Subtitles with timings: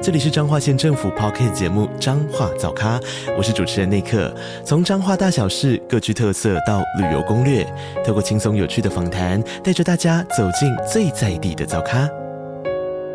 [0.00, 3.00] 这里是彰化县政府 Podcast 节目《彰化早咖》，
[3.36, 4.32] 我是主持人内克。
[4.64, 7.66] 从彰化大小事各具特色到旅游攻略，
[8.06, 12.08] 透过轻松有趣的访谈，带着大家走进最在地的早咖。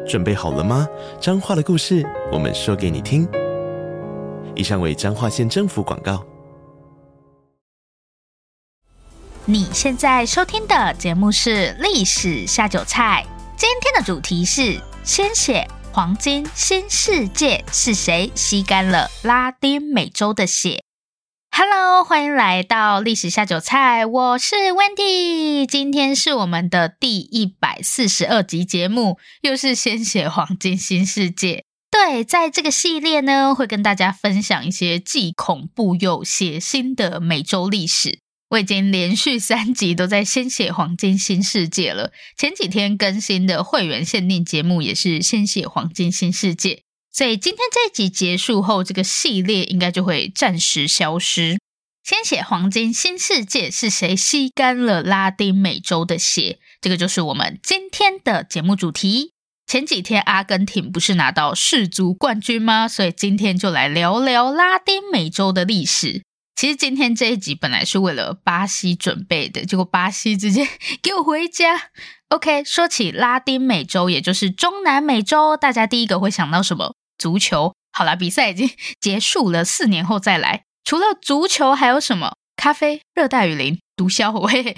[0.06, 0.86] 准备好了吗？
[1.22, 3.26] 彰化的故事，我们说给你听。
[4.54, 6.22] 以上为彰化县政府广告。
[9.46, 13.26] 你现在收听的节目是《历史下酒菜》，
[13.58, 15.66] 今天的主题是鲜血。
[15.94, 20.82] 黄金新世界是谁吸干了拉丁美洲的血
[21.56, 25.68] ？Hello，欢迎来到历史下酒菜，我是 Wendy。
[25.68, 31.64] 今天是我们的第一百四十二集节目，又是鲜血黄金新世界。
[31.92, 38.23] 对，在这个系列呢，会跟大家分享一些既恐怖又血腥的美洲历史。
[38.54, 42.12] 我已经连续三集都在先写黄金新世界了。
[42.38, 51.58] 前几天更新的会员限定节目也是先写黄金新世界，所以今天这一集结束后，这个系列应该就会暂时消失。
[52.04, 56.60] 先写黄金新世界是谁吸干了拉丁美洲的血？
[56.80, 59.32] 这个就是我们今天的节目主题。
[59.66, 62.88] 前几天阿根廷不是拿到世足冠军吗？
[62.88, 66.22] 所以今天就来聊聊拉丁美洲的历史。
[66.56, 70.68] 其实今天这一集本来是为了巴西准备的，结果巴西直接
[71.02, 71.90] 给我回家。
[72.30, 76.96] OK，说起拉丁美洲，也就是中南美洲，大家第一个会想到什么？
[77.18, 77.74] 足球。
[77.92, 78.70] 好啦，比赛已经
[79.00, 80.64] 结束了，四年后再来。
[80.84, 82.36] 除了足球，还有什么？
[82.56, 84.32] 咖啡、热带雨林、毒枭。
[84.40, 84.76] 喂，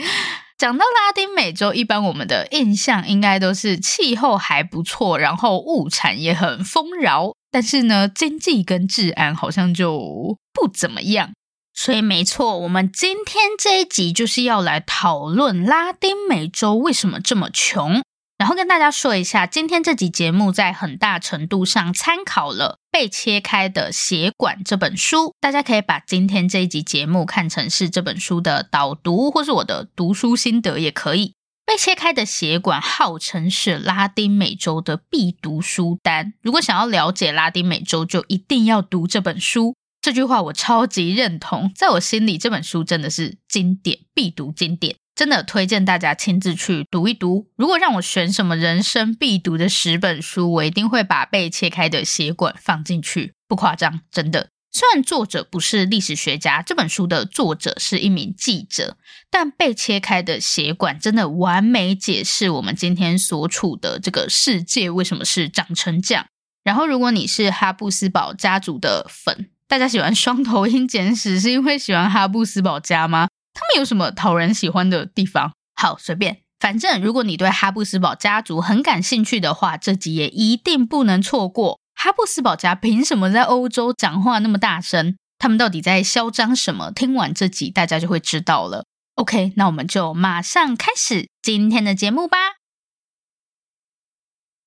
[0.57, 11.31] 讲到拉丁美洲，一般我们的印象应该都是气候还不错，然后物产也很丰饶，但是呢，经济跟治安好像就不怎么样。
[11.75, 18.01] 所以没错，我们今天这一集就是要来讨论拉丁美洲为什么这么穷。
[18.37, 31.27] 然后跟大家说一下，今天这集节目在很大程度上参考了《被切开的血管》这本书，大家可以把今天这一集节目看成是这本书的导读，或是我的读书心得也可以。
[31.65, 39.75] 《被切开的血管》号称是拉丁美洲的必读书单，如果想要了解拉丁美洲，就一定要读这本书。
[40.05, 47.47] 这句话我超级认同，在我心里这本书真的是经典，必读经典，真的推荐大家亲自去读一读。
[47.55, 54.49] 如果让我选什么人生必读的十本书，我一定会把被切开的血管放进去，不夸张，真的。
[54.71, 58.97] 虽然作者不是历史学家，这本书的作者是一名记者，
[59.31, 66.27] 但被切开的血管真的完美解释我们今天所处的这个世界为什么是长成这样。
[66.63, 73.27] 然后，如果你是哈布斯堡家族的粉，大家喜欢双头鹰简史，是因为喜欢哈布斯堡家吗？
[73.53, 75.53] 他们有什么讨人喜欢的地方？
[75.75, 81.79] 好，随便，反正如果你对哈布斯堡家族很感兴趣的话，这集也一定不能错过。
[81.95, 85.17] 哈布斯堡家凭什么在欧洲讲话那么大声？
[85.39, 86.91] 他们到底在嚣张什么？
[86.91, 88.85] 听完这集，大家就会知道了。
[89.15, 92.37] OK，那我们就马上开始今天的节目吧。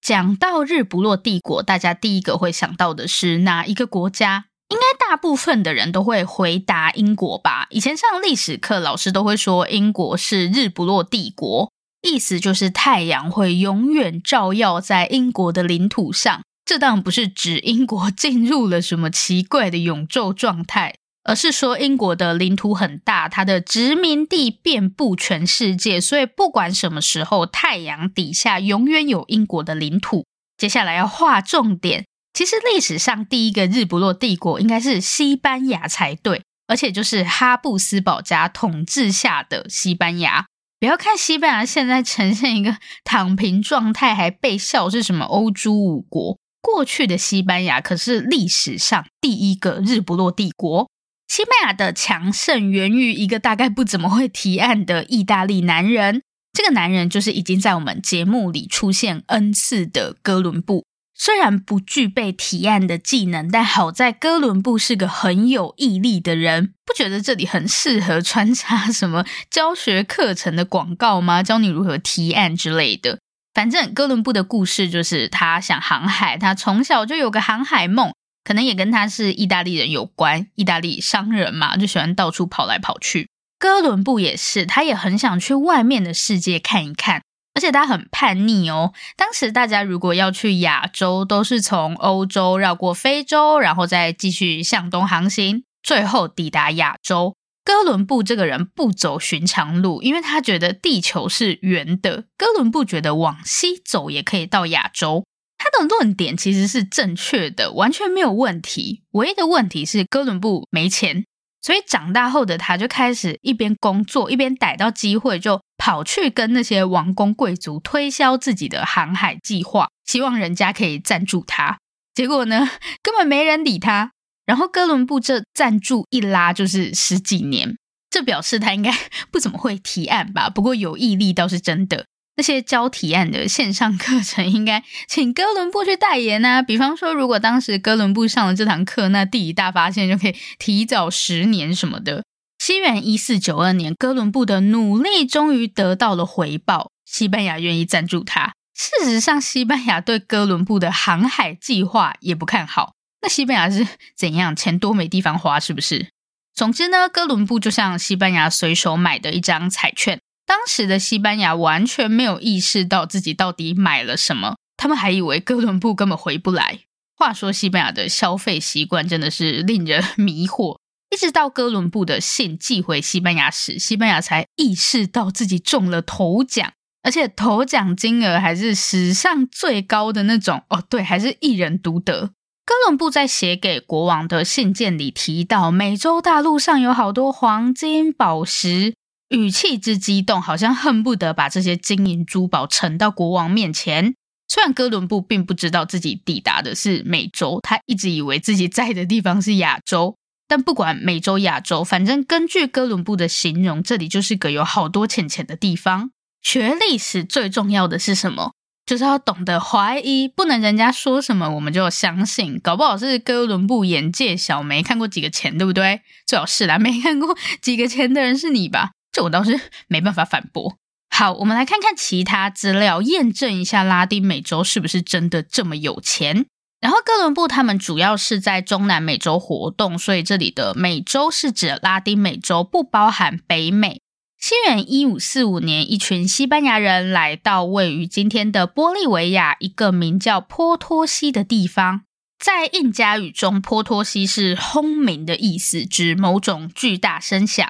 [0.01, 4.47] 讲到日不落帝国，大家第一个会想到的是哪一个国家？
[4.69, 7.67] 应该大部分的人都会回答英国吧？
[7.71, 16.43] 以前上历史课，老师都会说英国是日不落帝国，意思就是太阳会永远照耀在英国的领土上。
[16.67, 30.27] 这当然不是指英国进入了什么奇怪的永昼状态，而是说英国的领土很大，它的殖民地遍布全世界，所以不管什么时候，太阳底下永远有英国的领土。
[30.59, 32.05] 接下来要划重点。
[32.39, 40.47] 其实历史上第一个日不落帝国应该是西班牙才对，而且就是哈布斯堡家统治下的西班牙。
[40.79, 50.89] 不要看西班牙现在呈现一个躺平状态，还被笑是什么欧洲五国，过去的西班牙可是历史上第一个日不落帝国。
[51.27, 60.85] 西班牙的强盛源于一个大概不怎么会提案的意大利男人，这个男人就是已经在我们节目里出现 N 次的哥伦布。
[61.19, 66.75] 虽然不具备提案的技能，但好在哥伦布是个很有毅力的人。
[66.87, 71.43] 不觉得这里很适合穿插什么教学课程的广告吗？
[71.43, 73.19] 教你如何提案之类的。
[73.53, 80.47] 反正哥伦布的故事就是他想航海，他从小就有个航海梦，可能也跟他是意大利人有关。
[80.55, 83.29] 意大利商人嘛，就喜欢到处跑来跑去。
[83.59, 87.23] 哥伦布也是，他也很想去外面的世界看一看，
[87.59, 88.93] 而且他很叛逆哦。
[89.17, 97.35] 当时大家如果要去亚洲，都是从欧洲绕过非洲，然后再继续向东航行，最后抵达亚洲。
[97.65, 102.27] 哥伦布这个人不走寻常路，因为他觉得地球是圆的。
[102.37, 105.25] 哥伦布觉得往西走也可以到亚洲，
[105.59, 109.03] 他的论点其实是正确的，完全没有问题。
[109.15, 111.25] 唯一的问题是哥伦布没钱。
[111.61, 121.79] 所以长大后的他就开始一边工作一边逮到机会，就跑去跟那些王公贵族推销自己的航海计划，希望人家可以赞助他。
[122.15, 122.69] 结果呢，
[123.03, 124.11] 根本没人理他。
[124.45, 127.77] 然后哥伦布这赞助一拉就是十几年，
[128.11, 128.91] 这表示他应该
[129.31, 130.51] 不怎么会提案吧？
[130.51, 132.07] 不过有毅力倒是真的。
[132.37, 136.63] 那些教提案的线上课程，应该请哥伦布去代言啊。
[136.63, 142.23] 比方说，如果当时哥伦布上了这堂课，那第一大发现就可以提早十年什么的。
[142.69, 148.53] 西元一四九二年，哥伦布的努力终于得到了回报，西班牙愿意赞助他。
[148.75, 152.93] 事实上，西班牙对哥伦布的航海计划也不看好。
[153.23, 154.55] 那西班牙是怎样？
[154.55, 156.09] 钱多没地方花，是不是？
[156.55, 160.21] 总之呢，哥伦布就像西班牙随手买的一张彩券。
[160.45, 166.81] 当时的西班牙完全没有意识到自己到底买了什么，他们还以为哥伦布根本回不来。
[167.17, 170.77] 话说，西班牙的消费习惯真的是令人迷惑。
[171.11, 176.73] 一直到哥伦布的信寄回西班牙时，西班牙才意识到自己中了头奖，
[177.03, 180.63] 而且头奖金额还是史上最高的那种。
[180.69, 182.33] 哦，对，还是一人独得。
[182.67, 188.95] 哥伦布在写给国王的信件里提到，美洲大陆上有好多黄金宝石。
[189.31, 194.15] 语气之激动，好像恨不得把这些金银珠宝呈到国王面前。
[194.49, 200.18] 虽然哥伦布并不知道自己抵达的是美洲，他一直以为自己在的地方是亚洲。
[200.49, 206.11] 但不管美洲、亚洲，反正根据哥伦布的形容，这里就是个有好多钱钱的地方。
[206.43, 208.53] 学历史最重要的是什么？
[208.87, 212.59] 就是要懂得怀疑，不能人家说什么我们就相信。
[212.59, 216.01] 搞不好是哥伦布眼界小，没看过几个钱，对不对？
[216.27, 218.93] 最好是啦，没看过几个钱的人是你吧？
[219.13, 220.79] 这我倒是没办法反驳。
[221.11, 226.47] 好，我们来看看其他资料，验证一下拉丁美洲是不是真的这么有钱。
[226.81, 234.01] 然后，哥伦布他们主要是在中南美洲活动，所以这里的美洲是指拉丁美洲，不包含北美。
[234.39, 242.03] 西元一五四五年，一群西班牙人来到位于今天的玻利维亚一个名叫波托西的地方。
[242.39, 247.69] 在印加语中，波托西是轰鸣的意思，指某种巨大声响。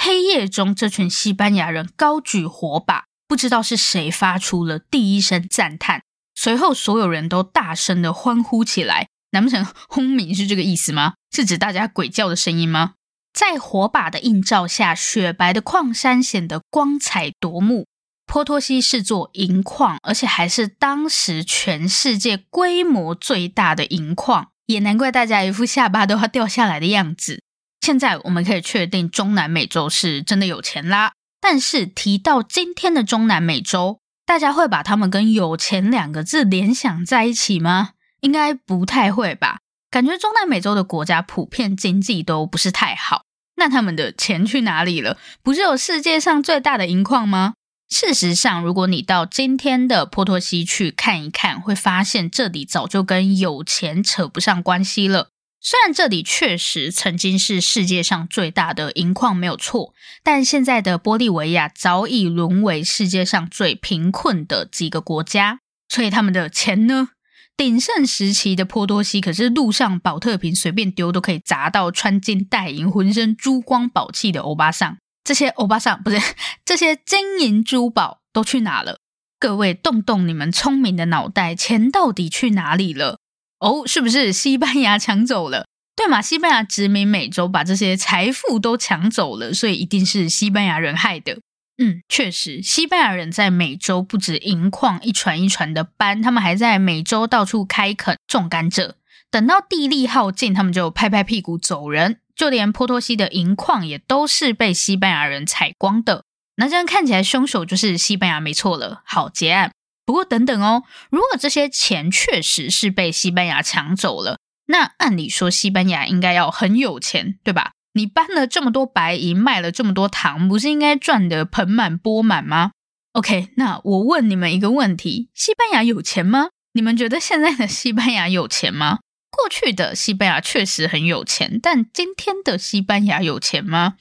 [0.00, 6.02] 黑夜中，这群西班牙人高举火把，不知道是谁发出了第一声赞叹。
[6.34, 9.08] 随后，所有人都大声的欢呼起来。
[9.30, 11.14] 难不成轰鸣是这个意思吗？
[11.32, 12.92] 是指大家鬼叫的声音吗？
[13.32, 17.86] 在火把的映照下，雪白的矿山显得光彩夺目。
[18.26, 27.42] 波托西是座银矿，而且还是当时全世界规模最大的银矿，也难怪大家一副下巴都要掉下来的样子。
[27.80, 37.90] 现在我们可以确定中南美洲是真的有钱啦，但是提到今天的中南美洲，大家会把他们跟有钱两个字联想在一起吗？
[38.20, 39.58] 应该不太会吧？
[39.90, 43.24] 感觉中南美洲的国家普遍经济都不是太好，
[43.56, 45.18] 那他们的钱去哪里了？
[45.42, 47.54] 不是有世界上最大的银矿吗？
[47.90, 55.28] 事实上，如果你到今天的波托西去看一看，会发现这里早就跟有钱扯不上关系了。
[55.66, 67.08] 虽然这里确实曾经是世界上最大的银矿，没有错，但现在的玻利维亚早已沦为世界上最贫困的几个国家，所以他们的钱呢？
[67.56, 74.98] 鼎盛时期的波多西可是路上宝特瓶随便丢都可以砸到穿金戴银、浑身珠光宝气的欧巴桑。
[75.22, 76.20] 这些欧巴桑不是
[76.66, 78.98] 这些金银珠宝都去哪了？
[79.40, 83.20] 各位动动你们聪明的脑袋，钱到底去哪里了？
[83.64, 85.66] 哦，是不是西班牙抢走了？
[85.96, 91.38] 对嘛，西班牙殖民美洲，把这些财富都抢走了，所以一定是西班牙人害的。
[91.78, 98.92] 嗯，确实，西班牙人在美洲不止银矿一船一船的搬，他们还在美洲到处开垦种甘蔗。
[99.30, 102.18] 等到地力耗尽，他们就拍拍屁股走人。
[102.36, 106.24] 就连波托西的银矿也都是被西班牙人采光的。
[106.56, 109.02] 那这样看起来，凶手就是西班牙没错了。
[109.04, 109.70] 好，结案。
[110.06, 117.72] 不过等等哦，如果这些钱确实是被西班牙抢走了，那按理说西班牙应该要很有钱，对吧？
[117.94, 122.72] 你搬了这么多白银，卖了这么多糖，不是应该赚得盆满钵满吗
[123.12, 126.48] ？OK，那我问你们一个问题：西班牙有钱吗？
[126.72, 128.98] 你们觉得现在的西班牙有钱吗？
[129.30, 133.94] 过去的西班牙确实很有钱，但今天的西班牙有钱吗？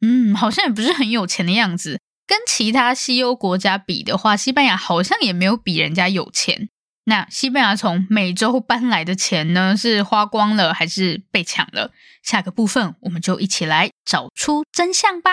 [0.00, 2.00] 嗯，好像也不是很有钱的样子。
[2.26, 6.68] 跟其他西欧国家比的话，西班牙好像也没有比人家有钱。
[7.04, 11.92] 那西班牙从美洲搬来的钱呢，是花光了还是被抢了？
[12.22, 15.30] 下个部分我们就一起来找出真相吧。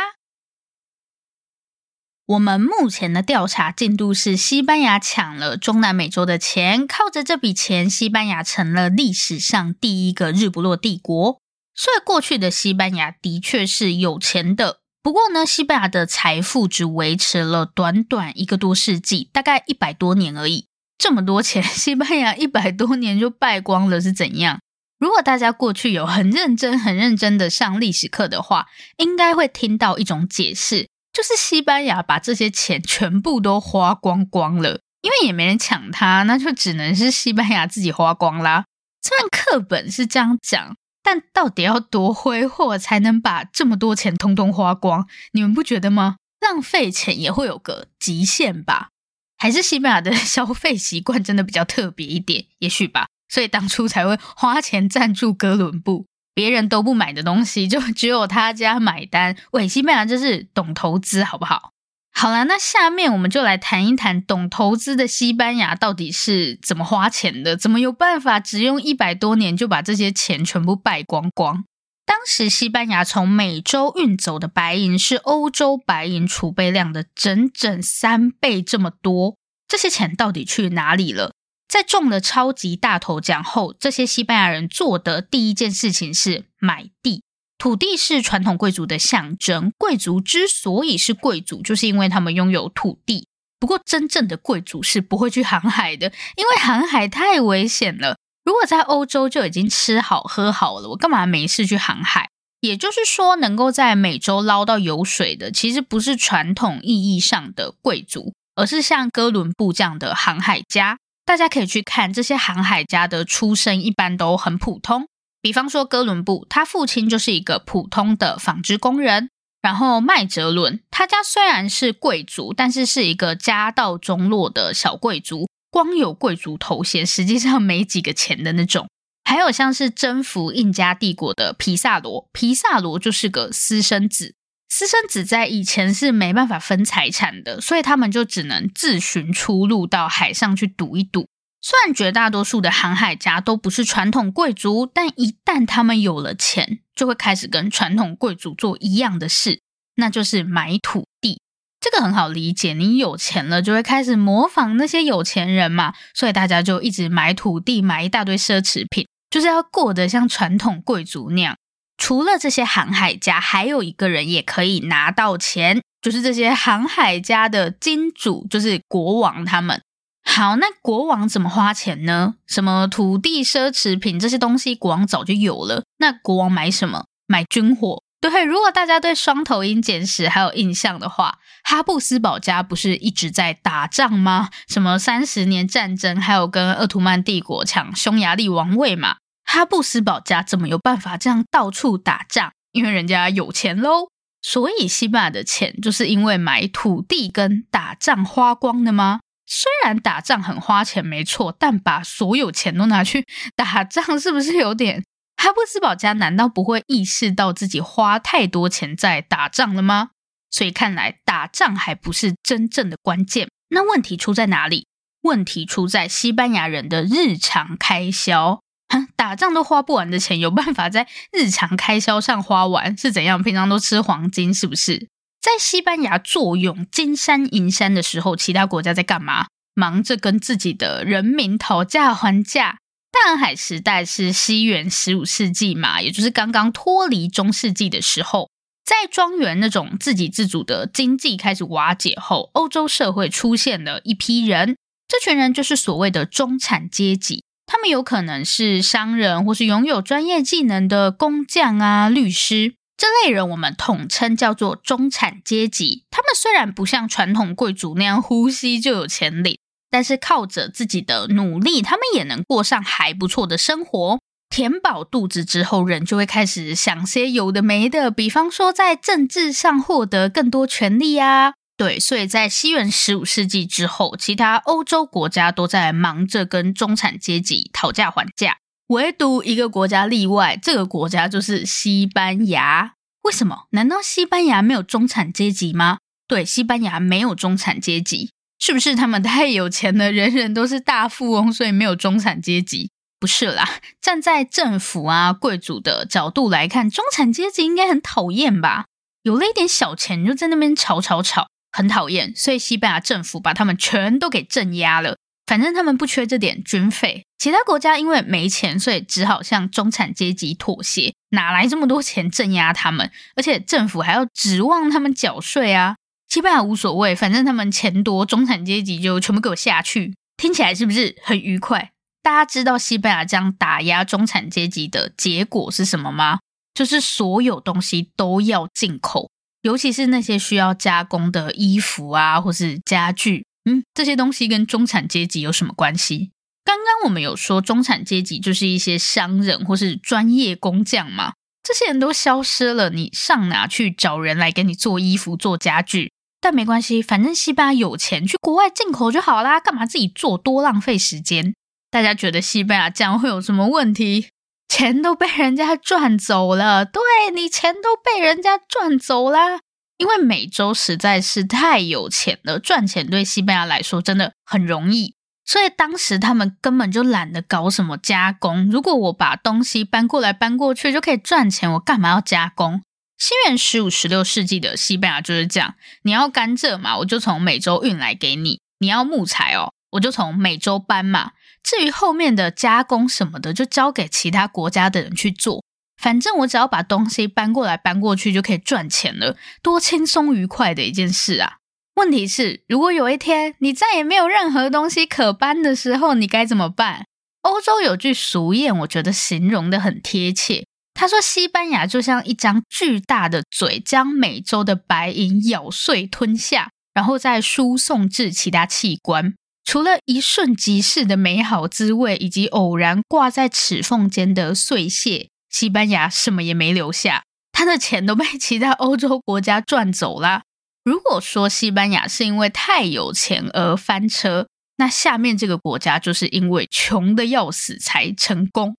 [2.27, 11.41] 我们目前的调查进度是，西班牙抢了中南美洲的钱，靠着这笔钱，西班牙成了历史上第一个日不落帝国。
[11.75, 14.82] 所以过去的西班牙的确是有钱的。
[15.03, 20.67] 不过呢，西班牙的财富只维持了短短一个多世纪，大概一百多年而已。
[20.97, 24.61] 这么多钱， 西班牙一百多年就败光了，是怎样？
[24.97, 38.63] 如果大家过去有很认真、很认真的上历史课的话，应该会听到一种解释，就是西班牙把这些钱全部都花光光了，因为也没人抢它，那就只能是西班牙自己花光啦。
[39.01, 40.77] 虽然课本是这样讲。
[41.03, 45.05] 但到底要多挥霍才能把这么多钱通通花光？
[45.33, 46.15] 你们不觉得吗？
[46.39, 48.89] 浪费钱也会有个极限吧？
[49.37, 52.45] 还是西班牙的 消费习惯真的比较特别一点？
[52.59, 59.35] 也许吧，所以当初才会花钱赞助哥伦布，别人都不买的东西，就 只有他家买单。
[59.51, 61.71] 喂，西班牙就是懂投资，好不好？
[62.15, 71.65] 好啦，那下面我们就来谈一谈懂投资的西班牙到底是怎么花钱的，怎么有办法只用一百多年就把这些钱全部败光光？
[72.05, 81.33] 当时西班牙从美洲运走的白银是欧洲白银储备量的整整三倍这么多，这些钱到底去哪里了？
[81.67, 87.23] 在中了超级大头奖后，这些西班牙人做的第一件事情是买地。
[87.57, 93.27] 土地是传统贵族的象征，贵族之所以是贵族，就是因为他们拥有土地。
[93.59, 98.17] 不过，真正的贵族是不会去航海的，因为航海太危险了。
[98.43, 102.27] 如果在欧洲就已经吃好喝好了，我干嘛没事去航海？
[102.59, 110.97] 也就是说，能够在美洲捞到油水的，其实不是传统意义上的贵族，而是像哥伦布这样的航海家。
[111.25, 115.07] 大家可以去看这些航海家的出身，一般都很普通。
[115.43, 119.29] 比方说，哥伦布他父亲就是一个普通的纺织工人，
[119.61, 128.87] 然后麦哲伦他家虽然是贵族，但是是一个家道中落的小贵族，光有贵族头衔，实际上没几个钱的那种。
[129.29, 134.35] 还有像是征服印加帝国的皮萨罗，皮萨罗就是个私生子，
[134.69, 141.27] 私生子在以前是没办法分财产的，所以他们就只能自寻出路到海上去赌一赌。
[141.65, 149.61] 虽然绝大多数的航海家都不是传统贵族，但一旦他们有了钱，就会开始跟传统贵族做一样的事，
[149.95, 151.39] 那就是买土地。
[151.79, 161.55] 这个很好理解，你有钱了，就会开始模仿那些有钱人嘛，所以大家就一直买土地，买一大堆奢侈品，就是要过得像传统贵族那样。
[161.97, 169.81] 除了这些航海家，还有一个人也可以拿到钱，就是这些航海家的金主，就是国王他们。
[170.23, 172.35] 好，那国王怎么花钱呢？
[172.47, 175.83] 什么土地、奢侈品这些东西，国王早就有了。
[175.97, 177.05] 那国王买什么？
[177.27, 178.01] 买军火。
[178.21, 184.49] 对，如果大家对双头鹰简史还有印象的话，哈布斯堡家不是一直在打仗吗？
[184.67, 189.17] 什么三十年战争，还有跟奥图曼帝国抢匈牙利王位嘛？
[189.43, 192.53] 哈布斯堡家怎么有办法这样到处打仗？
[192.71, 194.07] 因为人家有钱喽。
[194.41, 199.19] 所以西班牙的钱就是因为买土地跟打仗花光的吗？
[199.55, 203.23] 虽然打仗很花钱，没错，但把所有钱都拿去
[203.55, 205.03] 打仗，是不是有点？
[205.37, 210.09] 哈布斯堡家难道不会意识到自己花太多钱在打仗了吗？
[210.49, 213.47] 所以看来打仗还不是真正的关键。
[213.69, 214.87] 那问题出在哪里？
[215.21, 218.59] 问题出在西班牙人的日常开销。
[218.89, 222.97] 哈，打仗都花不完的钱，有办法在日常开销上花完？
[222.97, 223.43] 是怎样？
[223.43, 225.09] 平常都吃黄金，是不是？
[225.43, 229.47] 在西班牙坐拥金山银山的时候，其他国家在干嘛？
[229.73, 232.77] 忙着跟自己的人民讨价还价。
[233.11, 238.49] 大海时代是西元十五世纪嘛，也就是刚刚脱离中世纪的时候。
[238.85, 244.77] 在庄园那种自给自足的经济开始瓦解后，欧洲社会出现了一批人，
[245.09, 247.43] 这群人就是所谓的中产阶级。
[247.65, 252.75] 他们有可能是商人，或是拥有专业技能的工匠啊、律师。
[253.03, 256.05] 这类人我们统称叫做中产阶级。
[256.09, 259.59] 他们虽然不像传统贵族那样呼吸就有钱领，
[259.91, 264.19] 但是靠着自己的努力，他们也能过上还不错的生活。
[264.49, 271.55] 填饱肚子之后，人就会开始想些有的没的，比方说在政治上获得更多权利啊。
[271.75, 278.59] 对，所以在西元十五世纪之后，其他欧洲国家都在忙着跟中产阶级讨价还价。
[278.87, 282.93] 唯独一个国家例外，这个国家就是西班牙。
[283.23, 283.67] 为什么？
[283.71, 285.99] 难道西班牙没有中产阶级吗？
[286.27, 292.91] 对，西班牙没有中产阶级，是不是他们太有钱了，人人都是大富翁，所以没有中产阶级？
[293.19, 298.85] 不是啦，站在政府啊、贵族的角度来看，中产阶级应该很讨厌吧？
[299.21, 305.15] 有了一点小钱就在那边吵吵吵，很讨厌，所以西班牙政府把他们全都给镇压了。
[305.45, 311.13] 反正他们不缺这点军费，其他国家因为没钱，所以只好向中产阶级妥协。
[311.29, 313.11] 哪来这么多钱镇压他们？
[313.35, 315.95] 而且政府还要指望他们缴税啊！
[316.29, 320.15] 西班牙无所谓，反正他们钱多，中产阶级就全部给我下去。
[320.37, 321.91] 听起来是不是很愉快？
[322.21, 326.39] 大家知道西班牙这样打压中产阶级的结果是什么吗？
[326.73, 329.29] 就是所有东西都要进口，
[329.61, 333.45] 尤其是那些需要加工的衣服啊，或是家具。
[333.65, 336.31] 嗯，这些东西跟中产阶级有什么关系？
[336.65, 346.11] 刚刚我们有说中产阶级就是一些商人或是专业工匠嘛，这些人都消失了，你上哪去找人来给你做衣服、做家具？
[346.41, 351.53] 但没关系，反正西班牙有钱，去国外进口就好啦，干嘛自己做，多浪费时间？
[351.89, 354.27] 大家觉得西班牙这样会有什么问题？
[354.67, 357.01] 钱都被人家赚走了，对，
[357.33, 359.59] 你钱都被人家赚走了。
[360.03, 368.69] 因为美洲实在是太有钱了，赚钱对西班牙来说真的很容易，所以当时他们根本就懒得搞什么加工。
[368.69, 372.81] 如果我把东西搬过来搬过去就可以赚钱，我干嘛要加工？
[373.17, 381.31] 西元十五、十六世纪的西班牙就是这样：你要甘蔗嘛，我就从美洲运来给你；你要木材哦，我就从美洲搬嘛。
[381.63, 385.63] 至于后面的加工什么的，就交给其他国家的人去做。
[386.03, 391.59] 反正我只要把东西搬过来搬过去就可以赚钱了，多轻松愉快的一件事啊！
[391.95, 397.05] 问题是，如果有一天你再也没有任何东西可搬的时候，你该怎么办？
[397.43, 400.65] 欧洲有句俗谚，我觉得形容得很贴切。
[400.93, 409.33] 他说，西班牙就像一张巨大的嘴，将美洲的白银咬碎吞下，然后再输送至其他器官。
[409.63, 415.29] 除了一瞬即逝的美好滋味，以及偶然挂在齿缝间的碎屑。
[415.53, 420.41] 西班牙什么也没留下，他的钱都被其他欧洲国家赚走了。
[420.83, 428.75] 如果说西班牙是因为太有钱而翻车，那下面这个国家就是因为穷的要死才成功。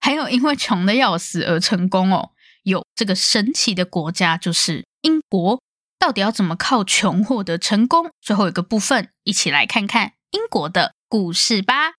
[0.00, 2.30] 还有因为穷的要死而成功哦，
[2.64, 5.60] 有这个神奇的国家就是英国。
[6.00, 8.10] 到底要怎么靠穷获得成功？
[8.20, 11.97] 最后一个部分，一起来看看英国的故事吧。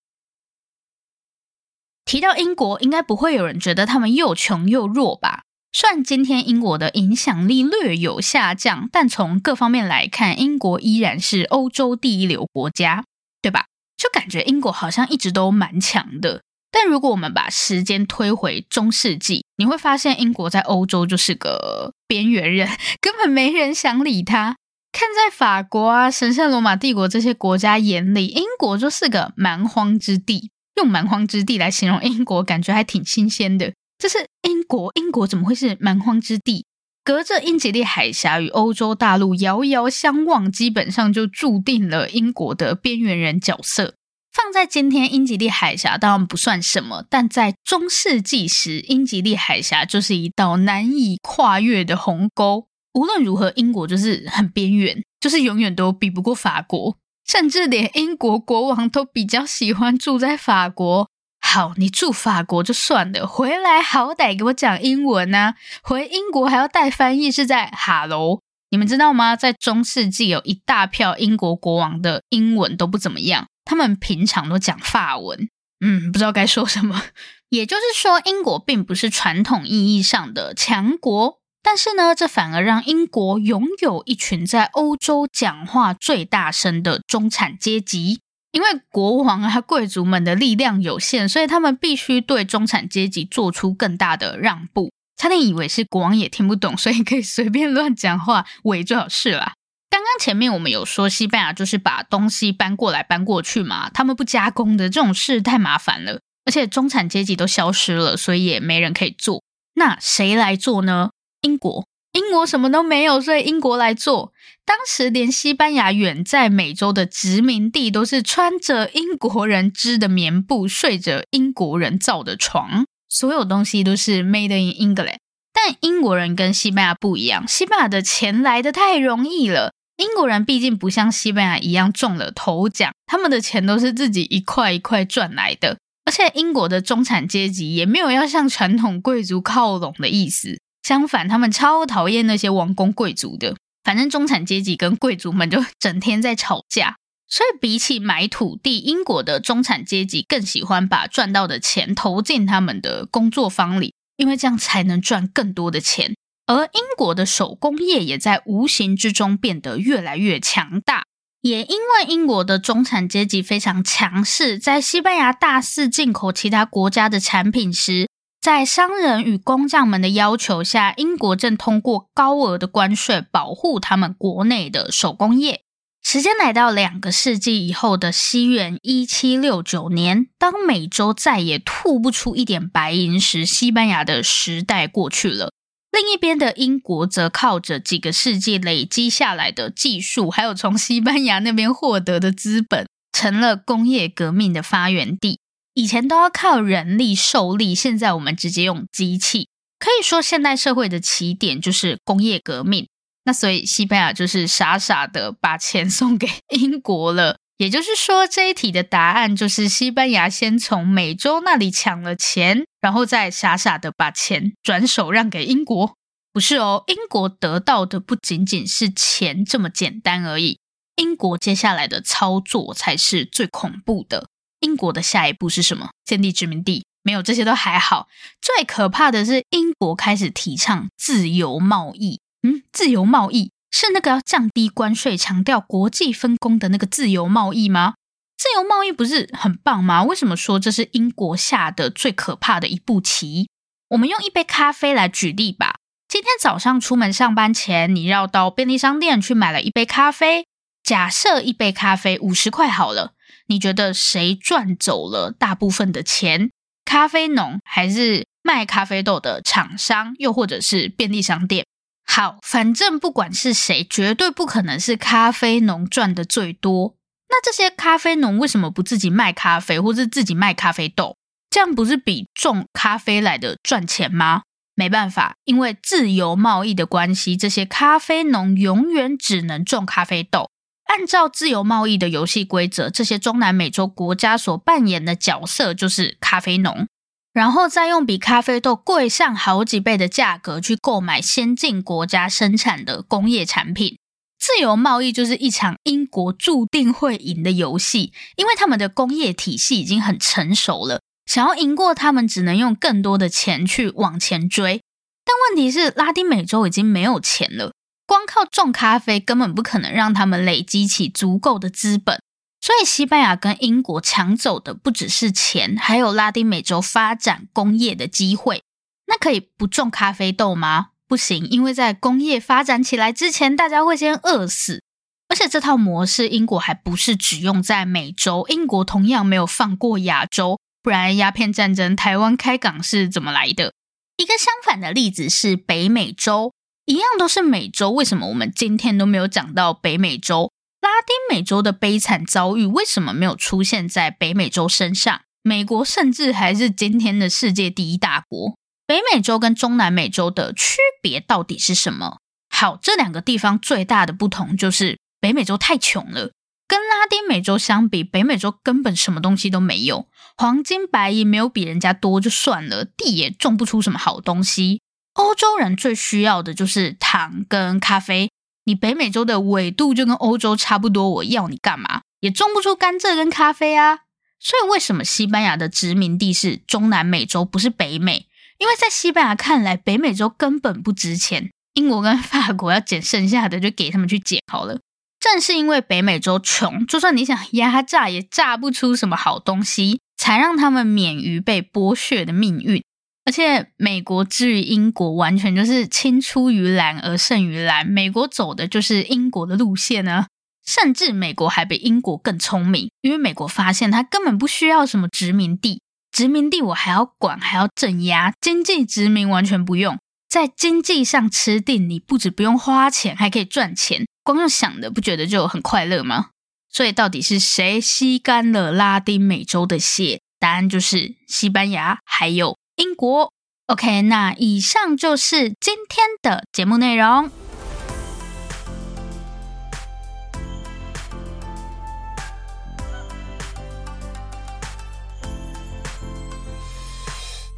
[2.09, 5.43] 提到英国，应该不会有人觉得他们又穷又弱吧？
[5.71, 13.03] 虽然今天英国的影响力略有下降，但从各方面来看，英国依然是欧洲第一流国家，
[13.43, 13.65] 对吧？
[13.95, 16.41] 就感觉英国好像一直都蛮强的。
[16.71, 22.67] 但如果我们把时间推回中世纪，你会发现英国在欧洲就是个边缘人，
[22.99, 24.55] 根本没人想理他。
[24.91, 30.49] 看在法国啊、神圣罗马帝国这些国家眼里，英国就是个蛮荒之地。
[30.79, 33.73] 用蛮荒之地来形容英国，感觉还挺新鲜的。
[33.97, 36.65] 这是英国，英国怎么会是蛮荒之地？
[37.03, 43.95] 隔着英吉利海峡与欧洲大陆遥遥相望，基本上就注定了英国的边缘人角色。
[44.31, 52.67] 放在今天，英吉利海峡当然不算什么，但在中世纪时，英吉利海峡就是一道难以跨越的鸿沟。
[52.93, 56.95] 无论如何，英国就是很边缘，就是永远都比不过法国。
[57.29, 61.07] 甚至连英国国王都比较喜欢住在法国。
[61.39, 65.53] 好，你住法国就算了，回来好歹给我讲英文啊！
[65.83, 68.39] 回英国还要带翻译，是在哈喽。
[68.71, 69.35] 你们知道吗？
[69.35, 75.47] 在中世纪有一大票英国国王的英文都不怎么样，他们平常都讲法文。
[75.85, 77.03] 嗯，不知道该说什么。
[77.49, 81.38] 也就是说，英国并不是传统意义上的强国。
[81.61, 88.21] 但是呢，这反而让英国拥有一群在欧洲讲话最大声的中产阶级。
[88.51, 94.89] 因为国王啊、贵族们的力量有限，所以他们必须对中产阶级做出更大的让步。
[95.17, 99.53] 差点以为是国王也听不懂，所以可以随便乱讲话，伪最好是啦。
[99.91, 109.43] 刚刚前面我们有说，西班牙就是把东西搬过来搬过去嘛，他们不加工的这种事太麻烦了，而且中产阶级都消失了，所以也没人可以做。
[109.75, 111.11] 那谁来做呢？
[111.41, 114.33] 英国，英国什么都没有，所以英国来做。
[114.65, 125.17] 当时连西班牙远在美洲的殖民地都是穿着英国人织的棉布，睡着英国人造的床，所有东西都是 made in England。
[125.51, 129.73] 但英国人跟西班牙不一样，西班牙的钱来得太容易了。
[129.97, 135.77] 英国人毕竟不像西班牙一样中了头奖，他们的钱都是自己一块一块赚来的。
[136.05, 143.55] 而且英国的中产阶级也没有要向传统贵族靠拢的意思，相反，他们超讨厌那些王公贵族的。
[143.83, 156.15] 反正中产阶级跟贵族们就整天在吵架，所以比起买土地，英国的中产阶级更喜欢把赚到的钱投进他们的工作坊里，因为这样才能赚更多的钱。
[156.45, 161.03] 而英国的手工业也在无形之中变得越来越强大。
[161.41, 168.08] 也因为英国的中产阶级非常强势，在西班牙大肆进口其他国家的产品时，
[168.41, 175.61] 在商人与工匠们的要求下，英国正通过高额的关税保护他们国内的手工业。
[176.01, 185.51] 时间来到两个世纪以后的西元一七六九年，当美洲再也吐不出一点白银时，西班牙的时代过去了。
[185.91, 195.39] 另一边的英国则靠着几个世纪累积下来的技术，还有从西班牙那边获得的资本，成了工业革命的发源地。
[195.79, 199.47] 以前都要靠人力受力，现在我们直接用机器。
[199.79, 202.89] 可以说，现代社会的起点就是工业革命。
[203.23, 207.37] 那所以，西班牙就是傻傻的把钱送给英国了。
[207.55, 215.95] 也就是说，这一题的答案就是西班牙先从美洲那里抢了钱，然后再傻傻的把钱转手让给英国。
[216.33, 220.59] 不是哦，英国得到的不仅仅是钱这么简单而已。
[220.97, 224.27] 英国接下来的操作才是最恐怖的。
[224.61, 225.89] 英国的下一步是什么？
[226.05, 226.85] 建立殖民地？
[227.03, 228.07] 没有，这些都还好。
[228.41, 232.19] 最可怕的是，英国开始提倡自由贸易。
[232.43, 233.51] 嗯，自由贸易。
[233.71, 237.93] 是那个要降低关税、强调国际分工的那个自由贸易吗？
[238.35, 240.03] 自由贸易不是很棒吗？
[240.03, 243.47] 为什么说这是英国下的最可怕的一步棋？
[243.89, 245.75] 我们用一杯咖啡来举例吧。
[246.07, 250.47] 今天早上出门上班前，你绕到便利商店去买了一杯咖啡。
[250.81, 253.13] 假设一杯咖啡五十块好了，
[253.49, 256.51] 你觉得谁赚走了大部分的钱？
[256.85, 261.65] 咖啡农，还是卖咖啡豆的厂商，又或者是便利商店？
[262.05, 266.95] 好，反正不管是谁，绝对不可能是咖啡农赚的最多。
[267.29, 271.15] 那这些咖啡农为什么不自己卖咖啡，或是自己卖咖啡豆？
[271.49, 274.43] 这样不是比种咖啡来的赚钱吗？
[274.75, 280.49] 没办法，因为自由贸易的关系，这些咖啡农永远只能种咖啡豆。
[280.89, 286.87] 按照自由贸易的游戏规则，这些中南美洲国家所扮演的角色就是咖啡农。
[287.31, 293.99] 然后再用比咖啡豆贵上好几倍的价格去购买先进国家生产的工业产品。
[294.39, 304.81] 自由贸易就是一场英国注定会赢的游戏，因为他们的工业体系已经很成熟了，想要赢过他们，只能用更多的钱去往前追。
[305.23, 307.73] 但问题是，拉丁美洲已经没有钱了，
[308.09, 312.19] 光靠种咖啡根本不可能让他们累积起足够的资本。
[312.59, 318.63] 所以，西班牙跟英国抢走的不只是钱，还有拉丁美洲发展工业的机会。
[319.05, 320.87] 那可以不种咖啡豆吗？
[321.07, 324.81] 不行，因为在工业发展起来之前，大家会先饿死。
[325.27, 330.59] 而且这套模式，英国还不是只用在美洲，英国同样没有放过亚洲。
[330.81, 333.73] 不然，鸦片战争台湾开港是怎么来的？
[334.17, 336.51] 一个相反的例子是北美洲，
[336.89, 340.51] 一样都是美洲，为什么我们今天都没有讲到北美洲？
[340.81, 345.21] 拉丁美洲的悲惨遭遇为什么没有出现在北美洲身上？
[345.43, 348.57] 美国甚至还是今天的世界第一大国。
[348.87, 352.17] 北美洲跟中南美洲的区别到底是什么？
[352.49, 356.31] 好，这两个地方最大的不同就是北美洲太穷了，
[356.67, 364.81] 跟拉丁美洲相比，北美洲根本什么东西都没有，黄金白银没有比人家多就算了，地也种不出什么好东西。
[365.19, 368.31] 欧洲人最需要的就是糖跟咖啡。
[368.63, 372.01] 你北美洲的纬度就跟欧洲差不多，我要你干嘛？
[372.21, 373.99] 也种不出甘蔗跟咖啡啊。
[374.39, 378.27] 所以为什么西班牙的殖民地是中南美洲，不是北美？
[378.59, 381.49] 因为在西班牙看来，北美洲根本不值钱。
[381.73, 384.79] 英国跟法国要捡剩下的，就给他们去捡好了。
[385.19, 392.81] 正是因为北美洲穷，就算你想压榨，也榨不出什么好东西，才让他们免于被剥削的命运。
[393.29, 397.85] 而且，美国之于英国，完全就是青出于蓝而胜于蓝。
[397.85, 400.25] 美国走的就是英国的路线呢，
[400.65, 405.79] 甚至美国还比英国更聪明，因为美国发现他根本不需要什么殖民地，
[406.11, 416.29] 殖民地我还要管，还要镇压，经济殖民完全不用，在经济上吃定你，不止不用花钱，还可以赚钱，光用想的不觉得就很快乐吗？
[416.71, 420.19] 所以，到底是谁吸干了拉丁美洲的血？
[420.39, 422.57] 答案就是西班牙，还有。
[422.79, 423.33] 英国
[423.67, 427.29] ，OK，那以上就是今天的节目内容。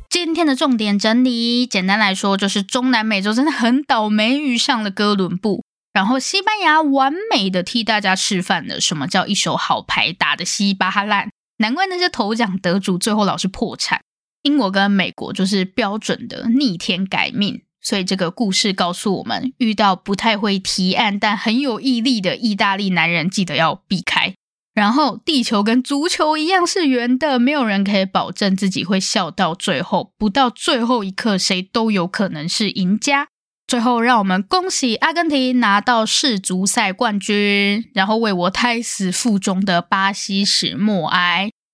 [0.10, 5.64] 今天的重点整理，简单来说就是中南美洲真的很倒霉，遇上了哥伦布。
[5.94, 14.02] 然后西班牙完美的替大家示范了什么叫一手好牌打的稀巴烂，难怪那些头奖得主最后老是破产。
[14.44, 24.34] 英国跟美国就是标准的逆天改命，所以这个故事告诉我们，遇到不太会提案但很有毅力的意大利男人，记得要避开。
[24.74, 33.28] 然后，地球跟足球一样是圆的，没有人可以保证自己会笑到最后，不到最后一刻，谁都有可能是赢家。
[33.68, 41.52] 最后，让我们恭喜阿根廷拿到世足赛冠军，然后为我胎死腹中的巴西史默哀。